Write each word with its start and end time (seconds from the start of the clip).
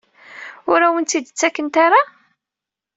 Ur 0.71 0.79
awen-tt-id-ttakent 0.87 1.75
ara? 1.85 2.01